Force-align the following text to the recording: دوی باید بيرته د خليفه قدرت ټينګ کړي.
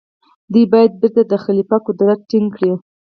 دوی 0.51 0.65
باید 0.73 0.91
بيرته 1.01 1.21
د 1.25 1.33
خليفه 1.43 1.77
قدرت 1.87 2.19
ټينګ 2.29 2.47
کړي. 2.55 2.71